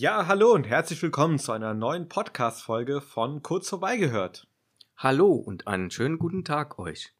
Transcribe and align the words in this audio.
Ja, 0.00 0.26
hallo 0.26 0.54
und 0.54 0.66
herzlich 0.66 1.02
willkommen 1.02 1.38
zu 1.38 1.52
einer 1.52 1.74
neuen 1.74 2.08
Podcast-Folge 2.08 3.02
von 3.02 3.42
Kurz 3.42 3.68
vorbeigehört. 3.68 4.48
Hallo 4.96 5.34
und 5.34 5.66
einen 5.66 5.90
schönen 5.90 6.18
guten 6.18 6.42
Tag 6.42 6.78
euch. 6.78 7.12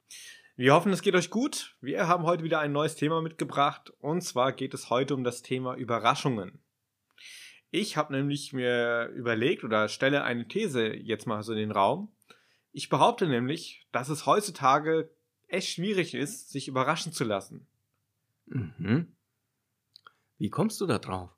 Wir 0.56 0.72
hoffen, 0.72 0.90
es 0.90 1.02
geht 1.02 1.14
euch 1.14 1.28
gut. 1.28 1.76
Wir 1.82 2.08
haben 2.08 2.24
heute 2.24 2.42
wieder 2.42 2.58
ein 2.58 2.72
neues 2.72 2.94
Thema 2.96 3.20
mitgebracht 3.20 3.92
und 4.00 4.22
zwar 4.22 4.52
geht 4.52 4.72
es 4.72 4.88
heute 4.88 5.14
um 5.14 5.24
das 5.24 5.42
Thema 5.42 5.74
Überraschungen. 5.74 6.58
Ich 7.70 7.98
habe 7.98 8.14
nämlich 8.14 8.54
mir 8.54 9.10
überlegt 9.14 9.62
oder 9.62 9.90
stelle 9.90 10.24
eine 10.24 10.48
These 10.48 10.94
jetzt 10.96 11.26
mal 11.26 11.42
so 11.42 11.52
in 11.52 11.58
den 11.58 11.72
Raum. 11.72 12.10
Ich 12.72 12.88
behaupte 12.88 13.28
nämlich, 13.28 13.86
dass 13.92 14.08
es 14.08 14.24
heutzutage 14.24 15.10
echt 15.48 15.68
schwierig 15.68 16.14
ist, 16.14 16.48
sich 16.48 16.66
überraschen 16.66 17.12
zu 17.12 17.24
lassen. 17.24 17.66
Mhm. 18.46 19.12
Wie 20.38 20.48
kommst 20.48 20.80
du 20.80 20.86
da 20.86 20.98
drauf? 20.98 21.28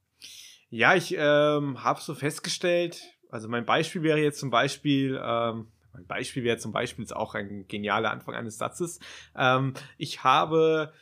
Ja, 0.75 0.95
ich 0.95 1.15
ähm, 1.19 1.85
habe 1.85 2.01
so 2.01 2.15
festgestellt, 2.15 3.03
also 3.29 3.47
mein 3.47 3.67
Beispiel 3.67 4.03
wäre 4.03 4.19
jetzt 4.19 4.41
zum 4.41 4.49
Beispiel, 4.49 5.21
ähm, 5.23 5.67
mein 5.93 6.07
Beispiel 6.07 6.45
wäre 6.45 6.57
zum 6.57 6.73
Beispiel 6.73 7.05
ist 7.05 7.15
auch 7.15 7.35
ein 7.35 7.67
genialer 7.69 8.11
Anfang 8.11 8.35
eines 8.35 8.57
Satzes. 8.57 8.99
Ähm, 9.37 9.75
ich 9.99 10.25
habe 10.25 10.95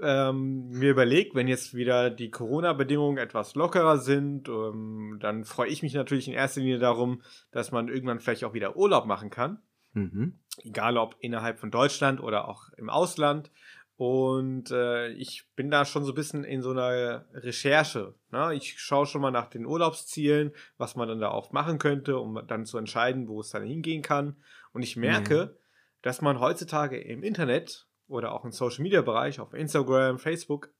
ähm, 0.00 0.68
mir 0.68 0.90
überlegt, 0.90 1.34
wenn 1.34 1.48
jetzt 1.48 1.74
wieder 1.74 2.10
die 2.10 2.30
Corona-Bedingungen 2.30 3.18
etwas 3.18 3.56
lockerer 3.56 3.98
sind, 3.98 4.48
ähm, 4.48 5.18
dann 5.20 5.44
freue 5.44 5.68
ich 5.68 5.82
mich 5.82 5.94
natürlich 5.94 6.28
in 6.28 6.34
erster 6.34 6.60
Linie 6.60 6.78
darum, 6.78 7.20
dass 7.50 7.72
man 7.72 7.88
irgendwann 7.88 8.20
vielleicht 8.20 8.44
auch 8.44 8.54
wieder 8.54 8.76
Urlaub 8.76 9.06
machen 9.06 9.30
kann. 9.30 9.58
Mhm. 9.94 10.38
Egal 10.62 10.96
ob 10.96 11.16
innerhalb 11.18 11.58
von 11.58 11.72
Deutschland 11.72 12.22
oder 12.22 12.46
auch 12.46 12.68
im 12.76 12.88
Ausland. 12.88 13.50
Und 13.98 14.70
äh, 14.70 15.08
ich 15.08 15.48
bin 15.56 15.72
da 15.72 15.84
schon 15.84 16.04
so 16.04 16.12
ein 16.12 16.14
bisschen 16.14 16.44
in 16.44 16.62
so 16.62 16.70
einer 16.70 17.24
Recherche. 17.32 18.14
Ne? 18.30 18.54
Ich 18.54 18.78
schaue 18.78 19.06
schon 19.06 19.20
mal 19.20 19.32
nach 19.32 19.48
den 19.48 19.66
Urlaubszielen, 19.66 20.52
was 20.76 20.94
man 20.94 21.08
dann 21.08 21.18
da 21.18 21.30
auch 21.30 21.50
machen 21.50 21.80
könnte, 21.80 22.16
um 22.16 22.46
dann 22.46 22.64
zu 22.64 22.78
entscheiden, 22.78 23.26
wo 23.26 23.40
es 23.40 23.50
dann 23.50 23.64
hingehen 23.64 24.02
kann. 24.02 24.36
Und 24.72 24.82
ich 24.82 24.96
merke, 24.96 25.46
mhm. 25.46 25.58
dass 26.02 26.20
man 26.20 26.38
heutzutage 26.38 26.96
im 26.96 27.24
Internet 27.24 27.88
oder 28.06 28.30
auch 28.34 28.44
im 28.44 28.52
Social 28.52 28.84
Media 28.84 29.02
Bereich, 29.02 29.40
auf 29.40 29.52
Instagram, 29.52 30.20
Facebook, 30.20 30.70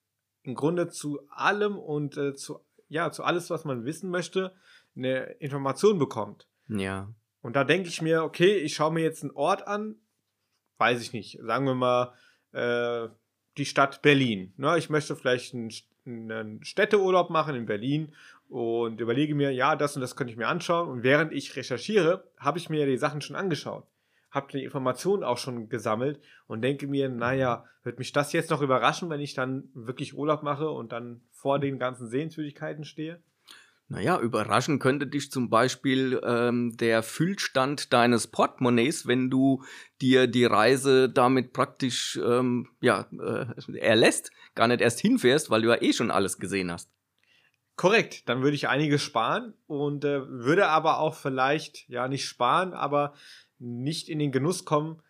im 0.45 0.55
Grunde 0.55 0.87
zu 0.87 1.19
allem 1.28 1.77
und 1.77 2.17
äh, 2.17 2.37
zu, 2.37 2.61
ja, 2.87 3.11
zu 3.11 3.25
alles, 3.25 3.50
was 3.50 3.65
man 3.65 3.84
wissen 3.84 4.11
möchte, 4.11 4.55
eine 4.95 5.25
Information 5.41 5.98
bekommt. 5.98 6.48
Ja. 6.69 7.12
Und 7.41 7.56
da 7.56 7.65
denke 7.65 7.89
ich 7.89 8.00
mir, 8.00 8.23
okay, 8.23 8.59
ich 8.59 8.77
schaue 8.77 8.93
mir 8.93 9.03
jetzt 9.03 9.25
einen 9.25 9.33
Ort 9.33 9.67
an, 9.67 9.97
weiß 10.77 11.03
ich 11.03 11.12
nicht, 11.12 11.41
sagen 11.43 11.67
wir 11.67 11.75
mal, 11.75 12.15
äh, 12.53 13.09
die 13.57 13.67
Stadt 13.67 14.03
Berlin. 14.03 14.53
Ne? 14.57 14.79
Ich 14.79 14.91
möchte 14.91 15.17
vielleicht 15.17 15.55
einen, 15.55 15.71
einen 16.07 16.65
Städteurlaub 16.65 17.31
machen 17.31 17.55
in 17.55 17.67
Berlin 17.67 18.13
und 18.49 19.01
überlege 19.01 19.35
mir, 19.35 19.51
ja, 19.53 19.77
das 19.77 19.97
und 19.97 20.01
das 20.01 20.17
könnte 20.17 20.33
ich 20.33 20.39
mir 20.39 20.49
anschauen. 20.49 20.89
Und 20.89 21.03
während 21.03 21.33
ich 21.33 21.57
recherchiere, 21.57 22.25
habe 22.39 22.59
ich 22.59 22.71
mir 22.71 22.87
die 22.87 22.97
Sachen 22.97 23.21
schon 23.21 23.37
angeschaut, 23.37 23.85
habe 24.31 24.53
die 24.53 24.65
Informationen 24.65 25.25
auch 25.25 25.39
schon 25.39 25.69
gesammelt 25.69 26.21
und 26.47 26.63
denke 26.63 26.87
mir, 26.87 27.09
naja, 27.09 27.65
wird 27.85 27.99
mich 27.99 28.13
das 28.13 28.33
jetzt 28.33 28.51
noch 28.51 28.62
überraschen, 28.62 29.11
wenn 29.11 29.21
ich 29.21 29.35
dann 29.35 29.69
wirklich 29.75 30.17
Urlaub 30.17 30.43
mache 30.43 30.71
und 30.71 30.93
dann 30.93 31.21
vor 31.31 31.59
den 31.59 31.79
ganzen 31.79 32.09
Sehenswürdigkeiten 32.09 32.85
stehe? 32.85 33.21
Naja, 33.91 34.20
überraschen 34.20 34.78
könnte 34.78 35.06
dich 35.06 35.31
zum 35.31 35.48
Beispiel 35.48 36.20
ähm, 36.22 36.77
der 36.77 37.03
Füllstand 37.03 37.92
deines 37.94 38.27
Portemonnaies, 38.27 39.06
wenn 39.06 39.31
du 39.31 39.64
dir 40.03 40.27
die 40.27 40.44
Reise 40.44 41.08
damit 41.08 41.55
praktisch 41.55 42.20
ähm, 42.22 42.69
ja, 42.83 43.09
äh, 43.19 43.78
erlässt, 43.78 44.31
gar 44.55 44.69
nicht 44.69 44.83
erst 44.83 45.00
hinfährst, 45.00 45.48
weil 45.48 45.62
du 45.62 45.69
ja 45.69 45.81
eh 45.81 45.94
schon 45.94 46.11
alles 46.11 46.39
gesehen 46.39 46.70
hast. 46.70 46.91
Korrekt, 47.77 48.28
dann 48.28 48.43
würde 48.43 48.56
ich 48.56 48.69
einiges 48.69 49.03
sparen 49.03 49.54
und 49.66 50.04
äh, 50.04 50.28
würde 50.28 50.66
aber 50.69 50.98
auch 50.98 51.15
vielleicht, 51.15 51.88
ja, 51.88 52.09
nicht 52.09 52.27
sparen, 52.27 52.75
aber 52.75 53.15
nicht 53.59 54.10
in 54.10 54.19
den 54.19 54.32
Genuss 54.32 54.66
kommen, 54.66 55.00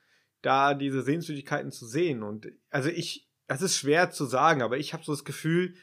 da 0.40 0.74
diese 0.74 1.02
Sehenswürdigkeiten 1.02 1.72
zu 1.72 1.86
sehen. 1.86 2.22
Und 2.22 2.46
also 2.70 2.90
ich, 2.90 3.28
das 3.48 3.60
ist 3.60 3.76
schwer 3.76 4.10
zu 4.10 4.24
sagen, 4.24 4.62
aber 4.62 4.78
ich 4.78 4.92
habe 4.92 5.02
so 5.02 5.12
das 5.12 5.24
Gefühl, 5.24 5.74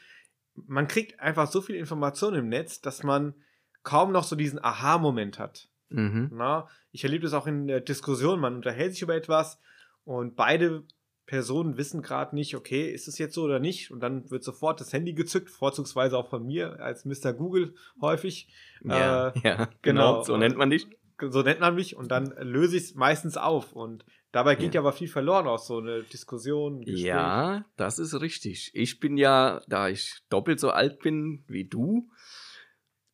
man 0.66 0.88
kriegt 0.88 1.20
einfach 1.20 1.50
so 1.50 1.60
viel 1.60 1.76
Information 1.76 2.34
im 2.34 2.48
Netz, 2.48 2.80
dass 2.80 3.02
man 3.02 3.34
kaum 3.82 4.12
noch 4.12 4.24
so 4.24 4.36
diesen 4.36 4.62
Aha-Moment 4.62 5.38
hat. 5.38 5.68
Mhm. 5.88 6.30
Na, 6.32 6.68
ich 6.90 7.04
erlebe 7.04 7.24
das 7.24 7.34
auch 7.34 7.46
in 7.46 7.66
der 7.66 7.80
Diskussion, 7.80 8.40
man 8.40 8.56
unterhält 8.56 8.92
sich 8.92 9.02
über 9.02 9.14
etwas 9.14 9.60
und 10.04 10.34
beide 10.34 10.84
Personen 11.26 11.76
wissen 11.76 12.02
gerade 12.02 12.34
nicht, 12.34 12.54
okay, 12.54 12.90
ist 12.90 13.08
es 13.08 13.18
jetzt 13.18 13.34
so 13.34 13.42
oder 13.42 13.58
nicht? 13.58 13.90
Und 13.90 14.00
dann 14.00 14.30
wird 14.30 14.44
sofort 14.44 14.80
das 14.80 14.92
Handy 14.92 15.12
gezückt, 15.12 15.50
vorzugsweise 15.50 16.16
auch 16.16 16.28
von 16.28 16.46
mir 16.46 16.80
als 16.80 17.04
Mr. 17.04 17.32
Google 17.32 17.74
häufig. 18.00 18.48
Ja, 18.84 19.28
äh, 19.28 19.40
ja 19.42 19.54
genau, 19.56 19.68
genau, 19.82 20.22
so 20.22 20.36
nennt 20.36 20.56
man 20.56 20.70
dich. 20.70 20.86
So 21.18 21.42
nennt 21.42 21.60
man 21.60 21.74
mich 21.74 21.96
und 21.96 22.10
dann 22.10 22.34
löse 22.40 22.76
ich 22.76 22.84
es 22.84 22.94
meistens 22.94 23.36
auf. 23.36 23.72
Und 23.72 24.04
Dabei 24.36 24.54
geht 24.54 24.74
ja. 24.74 24.80
ja 24.80 24.80
aber 24.82 24.92
viel 24.92 25.08
verloren 25.08 25.46
aus 25.46 25.66
so 25.66 25.78
eine 25.78 26.02
Diskussion. 26.02 26.80
Gespräch. 26.80 27.04
Ja, 27.04 27.64
das 27.76 27.98
ist 27.98 28.20
richtig. 28.20 28.70
Ich 28.74 29.00
bin 29.00 29.16
ja, 29.16 29.62
da 29.66 29.88
ich 29.88 30.18
doppelt 30.28 30.60
so 30.60 30.68
alt 30.68 30.98
bin 30.98 31.42
wie 31.48 31.64
du, 31.64 32.10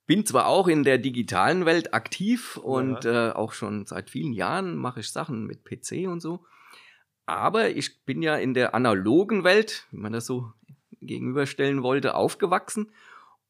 bin 0.07 0.27
zwar 0.27 0.47
auch 0.47 0.67
in 0.67 0.83
der 0.83 0.99
digitalen 0.99 1.65
Welt 1.65 1.95
aktiv 1.95 2.57
und 2.57 3.05
ja. 3.05 3.29
äh, 3.29 3.33
auch 3.35 3.53
schon 3.53 3.87
seit 3.87 4.11
vielen 4.11 4.33
Jahren 4.33 4.75
mache 4.75 4.99
ich 4.99 5.13
Sachen 5.13 5.47
mit 5.47 5.65
PC 5.65 6.09
und 6.09 6.21
so. 6.21 6.45
Aber 7.25 7.71
ich 7.71 8.03
bin 8.05 8.21
ja 8.21 8.35
in 8.35 8.53
der 8.53 8.75
analogen 8.75 9.45
Welt, 9.45 9.87
wenn 9.93 10.01
man 10.01 10.13
das 10.13 10.27
so 10.27 10.53
gegenüberstellen 11.01 11.85
wollte, 11.85 12.17
aufgewachsen 12.17 12.91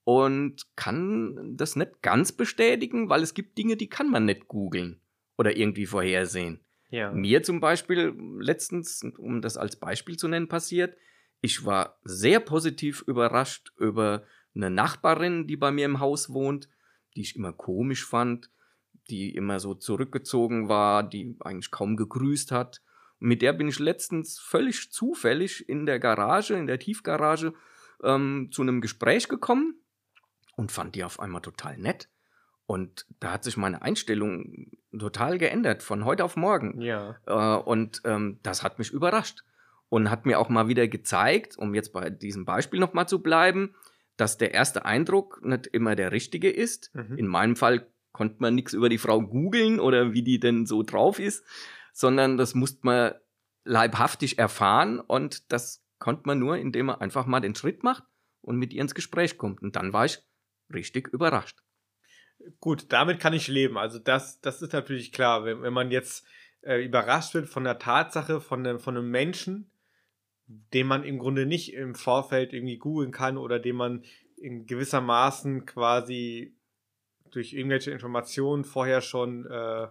und 0.05 0.67
kann 0.77 1.57
das 1.57 1.77
nicht 1.77 2.03
ganz 2.03 2.33
bestätigen, 2.33 3.09
weil 3.09 3.23
es 3.23 3.35
gibt 3.35 3.57
Dinge, 3.59 3.77
die 3.77 3.89
kann 3.89 4.11
man 4.11 4.25
nicht 4.25 4.49
googeln 4.49 5.01
oder 5.37 5.57
irgendwie 5.57 5.87
vorhersehen. 5.87 6.61
Ja. 6.91 7.13
Mir 7.13 7.43
zum 7.43 7.61
Beispiel 7.61 8.15
letztens, 8.39 9.03
um 9.17 9.41
das 9.41 9.57
als 9.57 9.77
Beispiel 9.77 10.17
zu 10.17 10.29
nennen, 10.29 10.49
passiert, 10.49 10.97
ich 11.41 11.65
war 11.65 11.99
sehr 12.05 12.41
positiv 12.41 13.03
überrascht 13.07 13.73
über 13.79 14.25
eine 14.55 14.71
Nachbarin, 14.71 15.47
die 15.47 15.57
bei 15.57 15.71
mir 15.71 15.87
im 15.87 16.01
Haus 16.01 16.31
wohnt, 16.31 16.69
die 17.17 17.23
ich 17.23 17.37
immer 17.37 17.53
komisch 17.53 18.05
fand, 18.05 18.51
die 19.09 19.35
immer 19.35 19.59
so 19.59 19.75
zurückgezogen 19.75 20.69
war, 20.69 21.03
die 21.03 21.37
eigentlich 21.41 21.71
kaum 21.71 21.97
gegrüßt 21.97 22.53
hat. 22.53 22.83
Und 23.21 23.29
mit 23.29 23.43
der 23.43 23.55
bin 23.55 23.69
ich 23.69 23.79
letztens 23.79 24.39
völlig 24.39 24.93
zufällig 24.93 25.69
in 25.69 25.87
der 25.87 25.99
Garage, 25.99 26.55
in 26.55 26.67
der 26.67 26.79
Tiefgarage, 26.79 27.55
ähm, 28.05 28.51
zu 28.53 28.63
einem 28.63 28.81
Gespräch 28.81 29.29
gekommen 29.29 29.82
und 30.57 30.73
fand 30.73 30.95
die 30.95 31.05
auf 31.05 31.21
einmal 31.21 31.43
total 31.43 31.79
nett. 31.79 32.09
Und 32.67 33.07
da 33.21 33.33
hat 33.33 33.45
sich 33.45 33.57
meine 33.57 33.83
Einstellung 33.83 34.71
total 34.97 35.39
geändert, 35.39 35.83
von 35.83 36.05
heute 36.05 36.25
auf 36.25 36.37
morgen. 36.37 36.81
Ja. 36.81 37.17
Äh, 37.27 37.63
und 37.63 38.03
ähm, 38.05 38.39
das 38.43 38.63
hat 38.63 38.79
mich 38.79 38.91
überrascht. 38.91 39.45
Und 39.89 40.11
hat 40.11 40.25
mir 40.25 40.39
auch 40.39 40.49
mal 40.49 40.69
wieder 40.69 40.89
gezeigt, 40.89 41.59
um 41.59 41.75
jetzt 41.75 41.93
bei 41.93 42.09
diesem 42.09 42.47
Beispiel 42.47 42.81
nochmal 42.81 43.07
zu 43.07 43.21
bleiben, 43.21 43.75
dass 44.17 44.39
der 44.39 44.55
erste 44.55 44.87
Eindruck 44.87 45.45
nicht 45.45 45.67
immer 45.67 45.97
der 45.97 46.13
richtige 46.13 46.49
ist. 46.49 46.91
Mhm. 46.95 47.19
In 47.19 47.27
meinem 47.27 47.57
Fall 47.57 47.87
konnte 48.13 48.37
man 48.39 48.55
nichts 48.55 48.73
über 48.73 48.89
die 48.89 48.99
Frau 48.99 49.21
googeln 49.21 49.81
oder 49.81 50.15
wie 50.15 50.23
die 50.23 50.41
denn 50.41 50.65
so 50.65 50.83
drauf 50.83 51.19
ist, 51.19 51.45
sondern 51.93 52.39
das 52.39 52.55
musste 52.55 52.81
man 52.83 53.13
leibhaftig 53.65 54.39
erfahren 54.39 54.99
und 54.99 55.53
das 55.53 55.85
konnte 55.99 56.23
man 56.25 56.39
nur, 56.39 56.57
indem 56.57 56.87
man 56.87 57.01
einfach 57.01 57.27
mal 57.27 57.41
den 57.41 57.55
Schritt 57.55 57.83
macht 57.83 58.05
und 58.41 58.57
mit 58.57 58.73
ihr 58.73 58.83
ins 58.83 58.95
Gespräch 58.95 59.39
kommt. 59.39 59.63
Und 59.63 59.77
dann 59.77 59.93
war 59.93 60.05
ich 60.05 60.23
richtig 60.73 61.09
überrascht. 61.09 61.59
Gut, 62.61 62.87
damit 62.93 63.21
kann 63.21 63.35
ich 63.35 63.49
leben. 63.49 63.79
Also 63.79 63.99
das, 63.99 64.41
das 64.41 64.63
ist 64.63 64.73
natürlich 64.73 65.13
klar. 65.13 65.45
Wenn, 65.45 65.63
wenn 65.63 65.73
man 65.73 65.91
jetzt 65.91 66.27
äh, 66.63 66.85
überrascht 66.85 67.35
wird 67.35 67.49
von 67.49 67.65
der 67.65 67.79
Tatsache, 67.79 68.41
von, 68.41 68.63
ne, 68.63 68.79
von 68.79 68.97
einem 68.97 69.11
Menschen, 69.11 69.71
den 70.47 70.87
man 70.87 71.05
im 71.05 71.19
Grunde 71.19 71.47
nicht 71.47 71.73
im 71.73 71.95
Vorfeld 71.95 72.53
irgendwie 72.53 72.79
googeln 72.79 73.13
kann 73.13 73.39
oder 73.39 73.59
den 73.59 73.77
man 73.77 74.05
in 74.37 74.67
gewissermaßen 74.67 75.67
quasi 75.67 76.57
durch 77.31 77.53
irgendwelche 77.53 77.91
Informationen 77.91 78.65
vorher 78.65 79.01
schon 79.01 79.47
äh, 79.47 79.89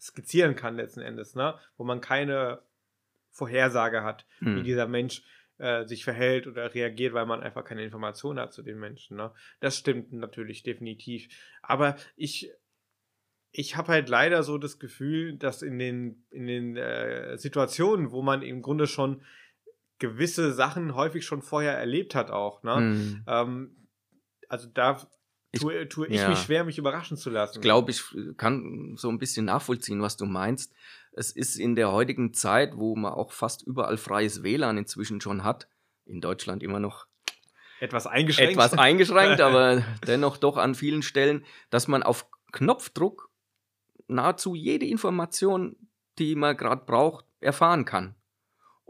skizzieren 0.00 0.56
kann 0.56 0.76
letzten 0.76 1.00
Endes, 1.00 1.34
ne? 1.34 1.58
Wo 1.76 1.84
man 1.84 2.00
keine 2.00 2.62
Vorhersage 3.30 4.02
hat, 4.02 4.26
hm. 4.38 4.56
wie 4.56 4.62
dieser 4.62 4.86
Mensch 4.86 5.22
äh, 5.60 5.86
sich 5.86 6.04
verhält 6.04 6.46
oder 6.46 6.74
reagiert, 6.74 7.12
weil 7.12 7.26
man 7.26 7.42
einfach 7.42 7.64
keine 7.64 7.84
Informationen 7.84 8.38
hat 8.40 8.52
zu 8.52 8.62
den 8.62 8.78
Menschen. 8.78 9.16
Ne? 9.16 9.32
Das 9.60 9.76
stimmt 9.76 10.12
natürlich 10.12 10.62
definitiv. 10.62 11.28
Aber 11.62 11.96
ich 12.16 12.50
ich 13.52 13.76
habe 13.76 13.88
halt 13.88 14.08
leider 14.08 14.42
so 14.42 14.58
das 14.58 14.78
Gefühl, 14.78 15.36
dass 15.36 15.62
in 15.62 15.78
den, 15.78 16.24
in 16.30 16.46
den 16.46 16.76
äh, 16.76 17.36
Situationen, 17.36 18.12
wo 18.12 18.22
man 18.22 18.42
im 18.42 18.62
Grunde 18.62 18.86
schon 18.86 19.22
gewisse 19.98 20.52
Sachen 20.52 20.94
häufig 20.94 21.24
schon 21.26 21.42
vorher 21.42 21.76
erlebt 21.76 22.14
hat, 22.14 22.30
auch, 22.30 22.62
ne? 22.62 22.80
Mhm. 22.80 23.24
Ähm, 23.26 23.88
also 24.48 24.68
da 24.68 25.00
tue, 25.58 25.88
tue 25.88 26.06
ich 26.08 26.16
ja. 26.16 26.28
mich 26.28 26.38
schwer, 26.38 26.64
mich 26.64 26.78
überraschen 26.78 27.16
zu 27.16 27.30
lassen. 27.30 27.58
Ich 27.58 27.60
glaube, 27.60 27.90
ich 27.90 28.02
kann 28.36 28.94
so 28.96 29.08
ein 29.08 29.18
bisschen 29.18 29.46
nachvollziehen, 29.46 30.02
was 30.02 30.16
du 30.16 30.26
meinst. 30.26 30.72
Es 31.12 31.32
ist 31.32 31.56
in 31.56 31.74
der 31.74 31.90
heutigen 31.90 32.32
Zeit, 32.32 32.76
wo 32.76 32.94
man 32.94 33.12
auch 33.12 33.32
fast 33.32 33.62
überall 33.62 33.96
freies 33.96 34.42
WLAN 34.42 34.78
inzwischen 34.78 35.20
schon 35.20 35.42
hat, 35.42 35.68
in 36.06 36.20
Deutschland 36.20 36.62
immer 36.62 36.78
noch, 36.78 37.06
etwas 37.80 38.06
eingeschränkt. 38.06 38.52
Etwas 38.52 38.74
eingeschränkt, 38.74 39.40
aber 39.40 39.82
dennoch 40.06 40.36
doch 40.36 40.56
an 40.58 40.74
vielen 40.74 41.02
Stellen, 41.02 41.44
dass 41.70 41.88
man 41.88 42.02
auf 42.02 42.26
Knopfdruck 42.52 43.30
nahezu 44.06 44.54
jede 44.54 44.86
Information, 44.86 45.76
die 46.18 46.34
man 46.34 46.56
gerade 46.56 46.84
braucht, 46.84 47.24
erfahren 47.40 47.84
kann. 47.84 48.14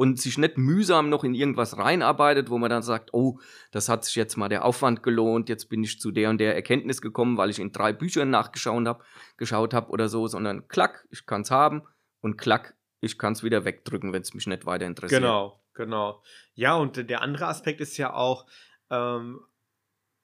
Und 0.01 0.19
sich 0.19 0.39
nicht 0.39 0.57
mühsam 0.57 1.11
noch 1.11 1.25
in 1.25 1.35
irgendwas 1.35 1.77
reinarbeitet, 1.77 2.49
wo 2.49 2.57
man 2.57 2.71
dann 2.71 2.81
sagt, 2.81 3.13
oh, 3.13 3.39
das 3.71 3.91
hat 3.91 4.03
sich 4.07 4.15
jetzt 4.15 4.39
mal 4.39 4.49
der 4.49 4.65
Aufwand 4.65 5.03
gelohnt, 5.03 5.51
jetzt 5.51 5.69
bin 5.69 5.85
ich 5.85 6.01
zu 6.01 6.11
der 6.11 6.31
und 6.31 6.39
der 6.39 6.55
Erkenntnis 6.55 7.03
gekommen, 7.03 7.37
weil 7.37 7.51
ich 7.51 7.59
in 7.59 7.71
drei 7.71 7.93
Büchern 7.93 8.31
nachgeschaut 8.31 8.87
habe, 8.87 9.05
geschaut 9.37 9.75
habe 9.75 9.91
oder 9.91 10.09
so, 10.09 10.27
sondern 10.27 10.69
klack, 10.69 11.07
ich 11.11 11.27
kann 11.27 11.43
es 11.43 11.51
haben 11.51 11.83
und 12.23 12.39
klack, 12.39 12.79
ich 13.01 13.19
kann 13.19 13.35
es 13.35 13.43
wieder 13.43 13.67
wegdrücken, 13.67 14.15
wenn 14.15 14.23
es 14.23 14.33
mich 14.33 14.47
nicht 14.47 14.65
weiter 14.65 14.87
interessiert. 14.87 15.21
Genau, 15.21 15.61
genau. 15.75 16.23
Ja, 16.55 16.77
und 16.77 17.11
der 17.11 17.21
andere 17.21 17.49
Aspekt 17.49 17.83
ist 17.83 17.99
ja 17.99 18.15
auch 18.15 18.47
ähm, 18.89 19.41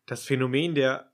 das 0.06 0.24
Phänomen 0.24 0.74
der 0.74 1.12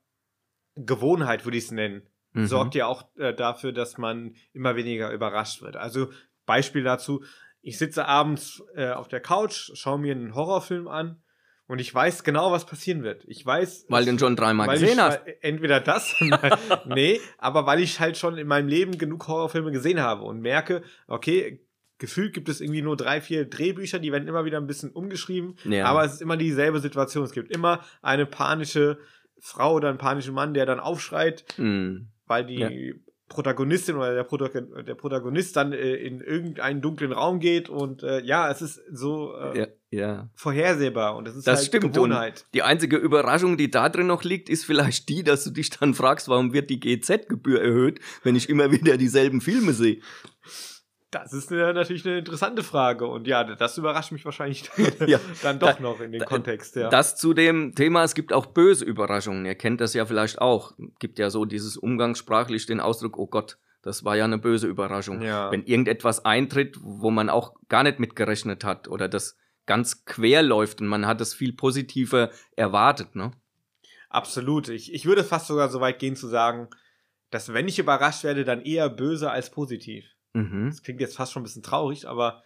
Gewohnheit, 0.76 1.44
würde 1.44 1.58
ich 1.58 1.64
es 1.64 1.72
nennen, 1.72 2.08
mhm. 2.32 2.46
sorgt 2.46 2.76
ja 2.76 2.86
auch 2.86 3.08
äh, 3.16 3.34
dafür, 3.34 3.72
dass 3.72 3.98
man 3.98 4.36
immer 4.52 4.76
weniger 4.76 5.10
überrascht 5.10 5.62
wird. 5.62 5.74
Also 5.74 6.12
Beispiel 6.46 6.84
dazu, 6.84 7.24
ich 7.62 7.78
sitze 7.78 8.06
abends 8.06 8.62
äh, 8.74 8.90
auf 8.90 9.08
der 9.08 9.20
Couch, 9.20 9.70
schaue 9.74 9.98
mir 9.98 10.12
einen 10.12 10.34
Horrorfilm 10.34 10.88
an 10.88 11.22
und 11.66 11.78
ich 11.78 11.94
weiß 11.94 12.24
genau, 12.24 12.50
was 12.50 12.66
passieren 12.66 13.02
wird. 13.02 13.24
Ich 13.26 13.46
weiß. 13.46 13.86
Weil 13.88 14.04
du 14.04 14.10
ihn 14.10 14.18
schon 14.18 14.36
dreimal 14.36 14.68
gesehen 14.68 15.00
hast. 15.00 15.20
Entweder 15.40 15.80
das, 15.80 16.14
nee, 16.86 17.20
aber 17.38 17.64
weil 17.64 17.80
ich 17.80 18.00
halt 18.00 18.18
schon 18.18 18.36
in 18.36 18.48
meinem 18.48 18.68
Leben 18.68 18.98
genug 18.98 19.26
Horrorfilme 19.28 19.70
gesehen 19.70 20.00
habe 20.00 20.24
und 20.24 20.40
merke, 20.40 20.82
okay, 21.06 21.64
gefühlt 21.98 22.34
gibt 22.34 22.48
es 22.48 22.60
irgendwie 22.60 22.82
nur 22.82 22.96
drei, 22.96 23.20
vier 23.20 23.48
Drehbücher, 23.48 24.00
die 24.00 24.10
werden 24.10 24.26
immer 24.26 24.44
wieder 24.44 24.58
ein 24.58 24.66
bisschen 24.66 24.90
umgeschrieben, 24.90 25.56
ja. 25.64 25.86
aber 25.86 26.04
es 26.04 26.14
ist 26.14 26.20
immer 26.22 26.36
dieselbe 26.36 26.80
Situation. 26.80 27.24
Es 27.24 27.32
gibt 27.32 27.54
immer 27.54 27.84
eine 28.02 28.26
panische 28.26 28.98
Frau 29.38 29.74
oder 29.74 29.88
einen 29.88 29.98
panischen 29.98 30.34
Mann, 30.34 30.52
der 30.52 30.66
dann 30.66 30.80
aufschreit, 30.80 31.44
mm. 31.58 32.08
weil 32.26 32.44
die 32.44 32.58
ja. 32.58 32.68
Protagonistin 33.32 33.96
oder 33.96 34.14
der, 34.14 34.24
Protagon 34.24 34.84
der 34.84 34.94
Protagonist 34.94 35.56
dann 35.56 35.72
äh, 35.72 35.94
in 35.94 36.20
irgendeinen 36.20 36.80
dunklen 36.80 37.12
Raum 37.12 37.40
geht 37.40 37.68
und 37.68 38.02
äh, 38.02 38.20
ja, 38.22 38.50
es 38.50 38.62
ist 38.62 38.80
so 38.90 39.34
äh, 39.36 39.58
ja, 39.58 39.66
ja. 39.90 40.30
vorhersehbar 40.34 41.16
und 41.16 41.28
es 41.28 41.36
ist 41.36 41.46
das 41.46 41.58
halt 41.58 41.66
stimmt. 41.68 41.94
Gewohnheit. 41.94 42.44
Und 42.46 42.54
die 42.54 42.62
einzige 42.62 42.96
Überraschung, 42.96 43.56
die 43.56 43.70
da 43.70 43.88
drin 43.88 44.06
noch 44.06 44.24
liegt, 44.24 44.48
ist 44.48 44.64
vielleicht 44.64 45.08
die, 45.08 45.22
dass 45.22 45.44
du 45.44 45.50
dich 45.50 45.70
dann 45.70 45.94
fragst, 45.94 46.28
warum 46.28 46.52
wird 46.52 46.70
die 46.70 46.80
GZ-Gebühr 46.80 47.60
erhöht, 47.60 48.00
wenn 48.22 48.36
ich 48.36 48.48
immer 48.48 48.70
wieder 48.72 48.96
dieselben 48.96 49.40
Filme 49.40 49.72
sehe. 49.72 50.00
Das 51.12 51.34
ist 51.34 51.52
eine, 51.52 51.74
natürlich 51.74 52.06
eine 52.06 52.18
interessante 52.18 52.62
Frage 52.62 53.06
und 53.06 53.26
ja, 53.26 53.44
das 53.44 53.76
überrascht 53.76 54.12
mich 54.12 54.24
wahrscheinlich 54.24 54.70
ja, 55.06 55.20
dann 55.42 55.58
doch 55.58 55.74
da, 55.74 55.80
noch 55.80 56.00
in 56.00 56.10
dem 56.10 56.20
da, 56.20 56.24
Kontext. 56.24 56.74
Ja. 56.74 56.88
Das 56.88 57.16
zu 57.16 57.34
dem 57.34 57.74
Thema, 57.74 58.02
es 58.02 58.14
gibt 58.14 58.32
auch 58.32 58.46
böse 58.46 58.86
Überraschungen. 58.86 59.44
Ihr 59.44 59.54
kennt 59.54 59.82
das 59.82 59.92
ja 59.92 60.06
vielleicht 60.06 60.40
auch. 60.40 60.72
Gibt 61.00 61.18
ja 61.18 61.28
so 61.28 61.44
dieses 61.44 61.76
umgangssprachlich 61.76 62.64
den 62.64 62.80
Ausdruck, 62.80 63.18
oh 63.18 63.26
Gott, 63.26 63.58
das 63.82 64.04
war 64.04 64.16
ja 64.16 64.24
eine 64.24 64.38
böse 64.38 64.66
Überraschung. 64.68 65.20
Ja. 65.20 65.52
Wenn 65.52 65.64
irgendetwas 65.64 66.24
eintritt, 66.24 66.78
wo 66.80 67.10
man 67.10 67.28
auch 67.28 67.54
gar 67.68 67.82
nicht 67.82 67.98
mit 67.98 68.16
gerechnet 68.16 68.64
hat 68.64 68.88
oder 68.88 69.06
das 69.06 69.36
ganz 69.66 70.06
quer 70.06 70.42
läuft 70.42 70.80
und 70.80 70.86
man 70.86 71.06
hat 71.06 71.20
es 71.20 71.34
viel 71.34 71.52
positiver 71.52 72.30
erwartet, 72.56 73.14
ne? 73.14 73.32
Absolut. 74.08 74.70
Ich, 74.70 74.94
ich 74.94 75.04
würde 75.04 75.24
fast 75.24 75.46
sogar 75.46 75.68
so 75.68 75.80
weit 75.80 75.98
gehen 75.98 76.16
zu 76.16 76.28
sagen, 76.28 76.68
dass 77.30 77.52
wenn 77.52 77.68
ich 77.68 77.78
überrascht 77.78 78.24
werde, 78.24 78.44
dann 78.44 78.62
eher 78.62 78.88
böse 78.88 79.30
als 79.30 79.50
positiv. 79.50 80.06
Mhm. 80.32 80.66
Das 80.70 80.82
klingt 80.82 81.00
jetzt 81.00 81.16
fast 81.16 81.32
schon 81.32 81.42
ein 81.42 81.44
bisschen 81.44 81.62
traurig, 81.62 82.08
aber 82.08 82.42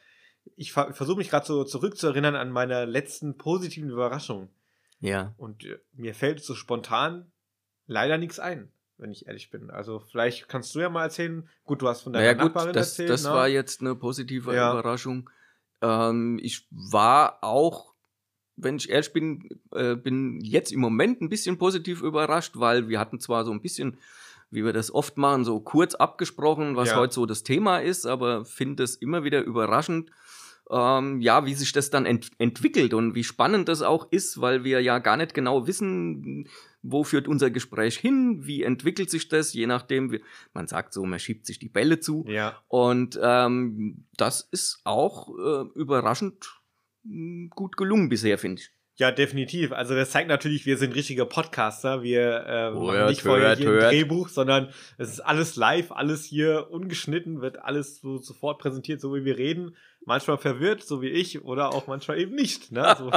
ich 0.56 0.72
ver 0.72 0.92
versuche 0.92 1.18
mich 1.18 1.30
gerade 1.30 1.46
so 1.46 1.64
zurückzuerinnern 1.64 2.36
an 2.36 2.50
meine 2.50 2.84
letzten 2.84 3.36
positiven 3.36 3.90
Überraschungen. 3.90 4.48
Ja. 5.00 5.34
Und 5.36 5.64
äh, 5.64 5.78
mir 5.92 6.14
fällt 6.14 6.42
so 6.42 6.54
spontan 6.54 7.30
leider 7.86 8.18
nichts 8.18 8.38
ein, 8.38 8.70
wenn 8.98 9.10
ich 9.10 9.26
ehrlich 9.26 9.50
bin. 9.50 9.70
Also 9.70 10.00
vielleicht 10.00 10.48
kannst 10.48 10.74
du 10.74 10.80
ja 10.80 10.88
mal 10.88 11.04
erzählen. 11.04 11.48
Gut, 11.64 11.82
du 11.82 11.88
hast 11.88 12.02
von 12.02 12.12
deiner 12.12 12.24
naja, 12.24 12.34
gut, 12.34 12.54
Nachbarin 12.54 12.72
das, 12.72 12.90
erzählt. 12.90 13.10
Das? 13.10 13.24
Ne? 13.24 13.30
war 13.30 13.48
jetzt 13.48 13.80
eine 13.80 13.94
positive 13.94 14.54
ja. 14.54 14.72
Überraschung. 14.72 15.28
Ähm, 15.82 16.38
ich 16.42 16.66
war 16.70 17.38
auch, 17.42 17.94
wenn 18.56 18.76
ich 18.76 18.88
ehrlich 18.88 19.12
bin, 19.12 19.60
äh, 19.72 19.94
bin 19.94 20.40
jetzt 20.40 20.72
im 20.72 20.80
Moment 20.80 21.20
ein 21.20 21.28
bisschen 21.28 21.58
positiv 21.58 22.02
überrascht, 22.02 22.52
weil 22.54 22.88
wir 22.88 22.98
hatten 22.98 23.20
zwar 23.20 23.44
so 23.44 23.52
ein 23.52 23.60
bisschen 23.60 23.98
wie 24.56 24.64
wir 24.64 24.72
das 24.72 24.92
oft 24.92 25.18
machen, 25.18 25.44
so 25.44 25.60
kurz 25.60 25.94
abgesprochen, 25.94 26.76
was 26.76 26.88
ja. 26.88 26.96
heute 26.96 27.12
so 27.12 27.26
das 27.26 27.42
Thema 27.42 27.78
ist, 27.78 28.06
aber 28.06 28.46
finde 28.46 28.84
es 28.84 28.96
immer 28.96 29.22
wieder 29.22 29.42
überraschend, 29.42 30.10
ähm, 30.70 31.20
ja, 31.20 31.44
wie 31.44 31.54
sich 31.54 31.72
das 31.72 31.90
dann 31.90 32.06
ent 32.06 32.30
entwickelt 32.38 32.94
und 32.94 33.14
wie 33.14 33.22
spannend 33.22 33.68
das 33.68 33.82
auch 33.82 34.10
ist, 34.10 34.40
weil 34.40 34.64
wir 34.64 34.80
ja 34.80 34.98
gar 34.98 35.18
nicht 35.18 35.34
genau 35.34 35.66
wissen, 35.66 36.48
wo 36.82 37.04
führt 37.04 37.28
unser 37.28 37.50
Gespräch 37.50 37.98
hin, 37.98 38.46
wie 38.46 38.62
entwickelt 38.62 39.10
sich 39.10 39.28
das, 39.28 39.52
je 39.52 39.66
nachdem, 39.66 40.10
wie, 40.10 40.22
man 40.54 40.66
sagt 40.66 40.94
so, 40.94 41.04
man 41.04 41.18
schiebt 41.18 41.44
sich 41.44 41.58
die 41.58 41.68
Bälle 41.68 42.00
zu. 42.00 42.24
Ja. 42.26 42.60
Und 42.66 43.20
ähm, 43.22 44.06
das 44.16 44.48
ist 44.50 44.80
auch 44.84 45.28
äh, 45.38 45.68
überraschend 45.78 46.62
hm, 47.04 47.50
gut 47.54 47.76
gelungen 47.76 48.08
bisher, 48.08 48.38
finde 48.38 48.62
ich. 48.62 48.70
Ja, 48.98 49.10
definitiv. 49.10 49.72
Also 49.72 49.94
das 49.94 50.10
zeigt 50.10 50.28
natürlich, 50.28 50.64
wir 50.64 50.78
sind 50.78 50.94
richtige 50.94 51.26
Podcaster. 51.26 52.02
Wir 52.02 52.46
äh, 52.46 52.72
oh, 52.74 52.86
machen 52.86 53.06
nicht 53.06 53.20
vorher 53.20 53.54
hier 53.54 53.68
hört. 53.68 53.84
ein 53.84 53.90
Drehbuch, 53.90 54.28
sondern 54.28 54.70
es 54.96 55.10
ist 55.10 55.20
alles 55.20 55.54
live, 55.56 55.92
alles 55.92 56.24
hier 56.24 56.70
ungeschnitten, 56.70 57.42
wird 57.42 57.62
alles 57.62 58.00
so 58.00 58.16
sofort 58.16 58.58
präsentiert, 58.58 59.02
so 59.02 59.14
wie 59.14 59.26
wir 59.26 59.36
reden. 59.36 59.76
Manchmal 60.06 60.38
verwirrt, 60.38 60.82
so 60.82 61.02
wie 61.02 61.10
ich, 61.10 61.44
oder 61.44 61.74
auch 61.74 61.86
manchmal 61.88 62.18
eben 62.18 62.34
nicht. 62.34 62.72
Ne? 62.72 62.96
So, 62.98 63.10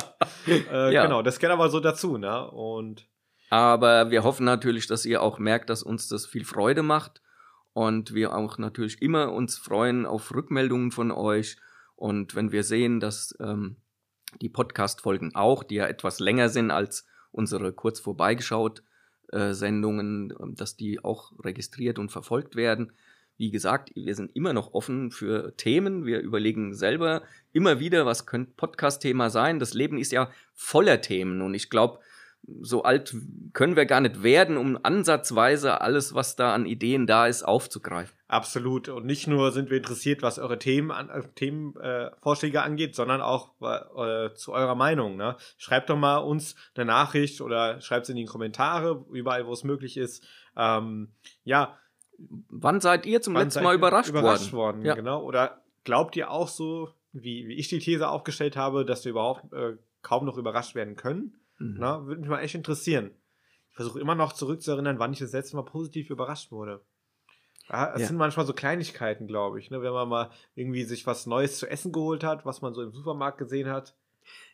äh, 0.52 0.94
ja. 0.94 1.04
Genau, 1.04 1.22
das 1.22 1.40
gehört 1.40 1.58
aber 1.58 1.70
so 1.70 1.80
dazu. 1.80 2.18
Ne? 2.18 2.52
Und 2.52 3.08
aber 3.50 4.12
wir 4.12 4.24
hoffen 4.24 4.44
natürlich, 4.44 4.86
dass 4.86 5.06
ihr 5.06 5.22
auch 5.22 5.40
merkt, 5.40 5.70
dass 5.70 5.81
uns 5.81 6.08
das 6.10 6.26
viel 6.26 6.44
Freude 6.44 6.84
macht 6.84 7.22
und 7.72 8.14
wir 8.14 8.36
auch 8.36 8.58
natürlich 8.58 9.02
immer 9.02 9.31
uns 9.31 9.58
freuen 9.58 10.06
auf 10.06 10.34
Rückmeldungen 10.34 10.92
von 10.92 11.12
euch. 11.12 11.58
Und 11.96 12.36
wenn 12.36 12.52
wir 12.52 12.64
sehen, 12.64 13.00
dass 13.00 13.36
ähm, 13.40 13.78
die 14.42 14.50
Podcast-Folgen 14.50 15.36
auch, 15.36 15.64
die 15.64 15.76
ja 15.76 15.88
etwas 15.88 16.20
länger 16.20 16.50
sind 16.50 16.72
als 16.72 17.06
unsere 17.31 17.74
kurz 17.74 18.00
vorbeigeschaut 18.00 18.84
äh, 19.31 19.54
Sendungen, 19.54 20.34
ähm, 20.42 20.56
dass 20.56 20.76
die 20.76 21.04
auch 21.04 21.31
registriert 21.44 22.00
und 22.00 22.12
verfolgt 22.12 22.56
werden. 22.56 22.92
Wie 23.38 23.52
gesagt, 23.52 23.92
wir 23.96 24.16
sind 24.16 24.36
immer 24.36 24.54
noch 24.54 24.74
offen 24.74 25.12
für 25.12 25.56
Themen. 25.56 26.06
Wir 26.06 26.20
überlegen 26.20 26.74
selber 26.74 27.22
immer 27.54 27.80
wieder, 27.80 28.06
was 28.06 28.26
könnte 28.26 28.52
Podcast-Thema 28.57 29.30
sein. 29.30 29.59
Das 29.59 29.74
Leben 29.74 29.98
ist 29.98 30.12
ja 30.12 30.30
voller 30.54 31.00
Themen 31.00 31.42
und 31.42 31.54
ich 31.54 31.69
glaube, 31.69 32.00
so 32.62 32.83
alt 32.83 33.16
können 33.54 33.76
wir 33.76 33.86
gar 33.86 34.02
nicht 34.02 34.24
werden, 34.24 34.57
um 34.57 34.78
ansatzweise 34.83 35.81
alles, 35.81 36.14
was 36.14 36.36
da 36.36 36.54
an 36.54 36.66
Ideen 36.66 37.07
da 37.07 37.28
ist, 37.28 37.44
aufzugreifen. 37.44 38.19
Absolut. 38.30 38.90
Und 38.90 39.07
nicht 39.07 39.26
nur 39.26 39.52
sind 39.52 39.71
wir 39.71 39.78
interessiert, 39.78 40.21
was 40.21 40.38
eure 40.38 40.59
Themen, 40.59 40.92
äh, 40.92 41.24
Themenvorschläge 41.33 42.59
äh, 42.59 42.62
angeht, 42.62 42.94
sondern 42.94 43.21
auch 43.21 43.59
äh, 43.59 44.36
zu 44.36 44.54
eurer 44.54 44.76
Meinung. 44.76 45.18
Ne? 45.18 45.36
Schreibt 45.57 45.90
doch 45.90 45.98
mal 45.98 46.18
uns 46.18 46.56
eine 46.76 46.86
Nachricht 46.86 47.42
oder 47.42 47.81
schreibt 47.81 48.04
es 48.04 48.09
in 48.09 48.18
die 48.18 48.26
Kommentare, 48.26 49.04
überall, 49.12 49.48
wo 49.48 49.52
es 49.54 49.64
möglich 49.64 49.98
ist. 49.98 50.24
Ähm, 50.56 51.09
ja. 51.44 51.76
Wann 52.19 52.80
seid 52.81 53.07
ihr 53.07 53.19
zum 53.24 53.36
letzten 53.36 53.64
Mal 53.64 53.74
überrascht, 53.74 54.09
überrascht 54.09 54.54
worden? 54.54 54.78
worden 54.78 54.86
ja. 54.86 54.94
Genau. 54.94 55.24
Oder 55.24 55.64
glaubt 55.83 56.16
ihr 56.16 56.30
auch 56.30 56.50
so, 56.50 56.90
wie, 57.12 57.48
wie 57.48 57.56
ich 57.56 57.68
die 57.68 57.80
These 57.80 58.09
aufgestellt 58.09 58.56
habe, 58.56 58.86
dass 58.86 59.06
wir 59.06 59.09
überhaupt 59.09 59.52
äh, 59.54 59.76
kaum 60.04 60.26
noch 60.26 60.38
überrascht 60.38 60.76
werden 60.76 60.95
können? 60.95 61.40
Mhm. 61.57 61.78
Na, 61.80 62.06
würde 62.06 62.21
mich 62.21 62.30
mal 62.30 62.42
echt 62.42 62.54
interessieren. 62.54 63.09
Ich 63.71 63.76
versuche 63.76 64.00
immer 64.00 64.14
noch 64.14 64.33
zurückzuerinnern, 64.33 65.00
wann 65.00 65.14
ich 65.14 65.19
das 65.19 65.31
letzte 65.31 65.56
Mal 65.56 65.64
positiv 65.64 66.12
überrascht 66.12 66.52
wurde. 66.52 66.81
Ja, 67.69 67.94
es 67.94 68.02
ja. 68.02 68.07
sind 68.07 68.18
manchmal 68.18 68.45
so 68.45 68.54
Kleinigkeiten, 68.54 69.28
glaube 69.28 69.59
ich, 69.59 69.69
ne? 69.69 69.81
wenn 69.81 69.94
man 69.94 70.09
mal 70.09 70.31
irgendwie 70.56 70.83
sich 70.83 71.06
was 71.06 71.26
Neues 71.26 71.59
zu 71.59 71.69
essen 71.69 71.92
geholt 71.92 72.23
hat, 72.23 72.45
was 72.45 72.61
man 72.61 72.73
so 72.73 72.81
im 72.81 72.92
Supermarkt 72.92 73.38
gesehen 73.38 73.69
hat. 73.69 73.95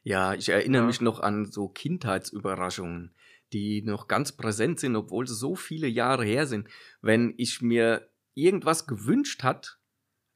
Ja, 0.04 0.34
ich 0.34 0.50
erinnere 0.50 0.84
ja. 0.84 0.88
mich 0.88 1.02
noch 1.02 1.20
an 1.20 1.46
so 1.46 1.68
Kindheitsüberraschungen, 1.68 3.14
die 3.54 3.82
noch 3.82 4.08
ganz 4.08 4.34
präsent 4.34 4.80
sind, 4.80 4.96
obwohl 4.96 5.28
sie 5.28 5.36
so 5.36 5.56
viele 5.56 5.88
Jahre 5.88 6.26
her 6.26 6.46
sind. 6.46 6.68
Wenn 7.02 7.34
ich 7.38 7.62
mir 7.62 8.10
irgendwas 8.34 8.86
gewünscht 8.86 9.44
hat, 9.44 9.80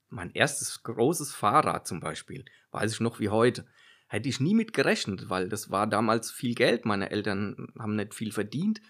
mein 0.10 0.32
erstes 0.32 0.82
großes 0.84 1.34
Fahrrad 1.34 1.86
zum 1.88 2.00
Beispiel, 2.00 2.46
weiß 2.72 2.94
ich 2.94 3.00
noch 3.00 3.20
wie 3.20 3.30
heute, 3.30 3.66
hätte 4.08 4.30
ich 4.30 4.40
nie 4.40 4.56
mit 4.56 4.74
gerechnet, 4.74 5.30
weil 5.30 5.50
das 5.50 5.70
war 5.70 5.86
damals 5.86 6.32
viel 6.32 6.56
Geld. 6.56 6.86
Meine 6.86 7.12
Eltern 7.12 7.72
haben 7.78 7.96
nicht 7.96 8.16
viel 8.16 8.32
verdient. 8.32 8.82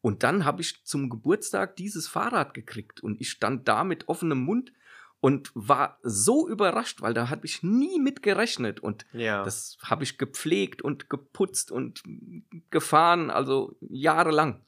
Und 0.00 0.22
dann 0.22 0.44
habe 0.44 0.62
ich 0.62 0.84
zum 0.84 1.10
Geburtstag 1.10 1.76
dieses 1.76 2.06
Fahrrad 2.06 2.54
gekriegt 2.54 3.02
und 3.02 3.20
ich 3.20 3.30
stand 3.30 3.66
da 3.66 3.84
mit 3.84 4.08
offenem 4.08 4.38
Mund 4.38 4.72
und 5.20 5.50
war 5.54 5.98
so 6.02 6.48
überrascht, 6.48 7.00
weil 7.02 7.14
da 7.14 7.28
habe 7.30 7.46
ich 7.46 7.62
nie 7.62 7.98
mit 7.98 8.22
gerechnet 8.22 8.80
und 8.80 9.04
ja. 9.12 9.42
das 9.42 9.76
habe 9.82 10.04
ich 10.04 10.16
gepflegt 10.16 10.82
und 10.82 11.10
geputzt 11.10 11.72
und 11.72 12.02
gefahren, 12.70 13.30
also 13.30 13.76
jahrelang. 13.80 14.64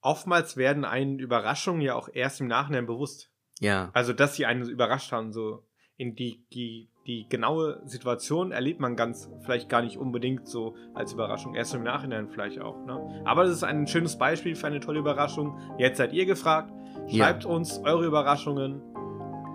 Oftmals 0.00 0.56
werden 0.56 0.84
einen 0.84 1.18
Überraschungen 1.18 1.80
ja 1.80 1.94
auch 1.94 2.08
erst 2.12 2.40
im 2.40 2.46
Nachhinein 2.46 2.86
bewusst. 2.86 3.30
Ja. 3.58 3.90
Also, 3.94 4.12
dass 4.12 4.36
sie 4.36 4.46
einen 4.46 4.68
überrascht 4.68 5.10
haben, 5.12 5.32
so 5.32 5.66
in 5.96 6.14
die, 6.14 6.44
die, 6.52 6.90
die 7.06 7.28
genaue 7.28 7.80
Situation 7.84 8.52
erlebt 8.52 8.80
man 8.80 8.96
ganz 8.96 9.30
vielleicht 9.40 9.68
gar 9.68 9.82
nicht 9.82 9.98
unbedingt 9.98 10.48
so 10.48 10.74
als 10.94 11.12
Überraschung, 11.12 11.54
erst 11.54 11.74
im 11.74 11.82
Nachhinein 11.82 12.28
vielleicht 12.28 12.60
auch. 12.60 12.84
Ne? 12.86 13.22
Aber 13.24 13.44
das 13.44 13.52
ist 13.52 13.64
ein 13.64 13.86
schönes 13.86 14.16
Beispiel 14.16 14.54
für 14.56 14.66
eine 14.66 14.80
tolle 14.80 15.00
Überraschung. 15.00 15.58
Jetzt 15.78 15.98
seid 15.98 16.12
ihr 16.12 16.26
gefragt. 16.26 16.72
Schreibt 17.08 17.44
ja. 17.44 17.50
uns 17.50 17.80
eure 17.84 18.06
Überraschungen 18.06 18.80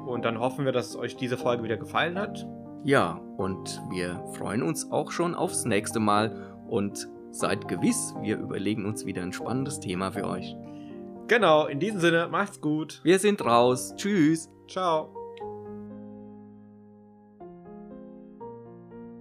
und 0.05 0.25
dann 0.25 0.39
hoffen 0.39 0.65
wir, 0.65 0.71
dass 0.71 0.95
euch 0.95 1.15
diese 1.15 1.37
Folge 1.37 1.63
wieder 1.63 1.77
gefallen 1.77 2.17
hat. 2.19 2.45
Ja, 2.83 3.19
und 3.37 3.81
wir 3.89 4.23
freuen 4.33 4.63
uns 4.63 4.91
auch 4.91 5.11
schon 5.11 5.35
aufs 5.35 5.65
nächste 5.65 5.99
Mal 5.99 6.55
und 6.67 7.09
seid 7.31 7.67
gewiss, 7.67 8.15
wir 8.21 8.37
überlegen 8.37 8.85
uns 8.85 9.05
wieder 9.05 9.21
ein 9.21 9.33
spannendes 9.33 9.79
Thema 9.79 10.11
für 10.11 10.27
euch. 10.27 10.55
Genau, 11.27 11.67
in 11.67 11.79
diesem 11.79 11.99
Sinne, 11.99 12.27
macht's 12.29 12.59
gut. 12.59 13.01
Wir 13.03 13.19
sind 13.19 13.43
raus. 13.45 13.93
Tschüss. 13.95 14.49
Ciao. 14.67 15.18